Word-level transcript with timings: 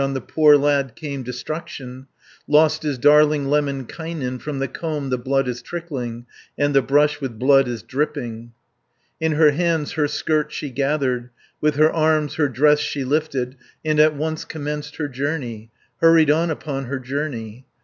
On 0.01 0.15
the 0.15 0.19
poor 0.19 0.57
lad 0.57 0.95
came 0.95 1.21
destruction, 1.21 2.07
Lost 2.47 2.83
is 2.83 2.97
darling 2.97 3.45
Lemminkainen, 3.49 4.39
From 4.39 4.57
the 4.57 4.67
comb 4.67 5.11
the 5.11 5.17
blood 5.19 5.47
is 5.47 5.61
trickling, 5.61 6.25
And 6.57 6.73
the 6.73 6.81
brush 6.81 7.21
with 7.21 7.37
blood 7.37 7.67
is 7.67 7.83
dripping." 7.83 8.51
In 9.19 9.33
her 9.33 9.51
hands 9.51 9.91
her 9.91 10.07
skirt 10.07 10.51
she 10.51 10.71
gathered, 10.71 11.29
With 11.61 11.75
her 11.75 11.91
arms 11.93 12.33
her 12.37 12.47
dress 12.49 12.79
she 12.79 13.03
lifted, 13.03 13.49
50 13.83 13.89
And 13.91 13.99
at 13.99 14.15
once 14.15 14.43
commenced 14.43 14.95
her 14.95 15.07
journey, 15.07 15.69
Hurried 15.97 16.31
on 16.31 16.49
upon 16.49 16.85
her 16.85 16.97
journey. 16.97 17.67